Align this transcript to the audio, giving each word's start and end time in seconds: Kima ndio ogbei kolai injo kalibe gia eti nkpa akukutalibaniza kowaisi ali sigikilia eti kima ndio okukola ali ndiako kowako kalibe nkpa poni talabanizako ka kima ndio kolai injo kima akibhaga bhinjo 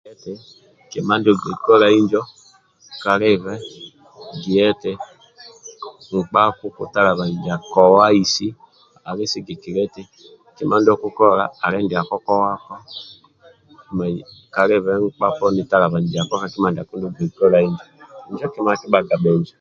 Kima 0.91 1.13
ndio 1.17 1.31
ogbei 1.33 1.55
kolai 1.65 1.95
injo 1.99 2.21
kalibe 3.01 3.53
gia 4.41 4.63
eti 4.71 4.93
nkpa 6.17 6.39
akukutalibaniza 6.49 7.53
kowaisi 7.73 8.47
ali 9.07 9.23
sigikilia 9.31 9.83
eti 9.87 10.03
kima 10.55 10.75
ndio 10.77 10.93
okukola 10.95 11.43
ali 11.63 11.77
ndiako 11.83 12.15
kowako 12.25 12.75
kalibe 14.53 14.91
nkpa 15.01 15.27
poni 15.37 15.61
talabanizako 15.69 16.33
ka 16.41 16.47
kima 16.53 16.69
ndio 16.71 16.85
kolai 17.37 17.69
injo 18.29 18.45
kima 18.53 18.69
akibhaga 18.73 19.15
bhinjo 19.23 19.49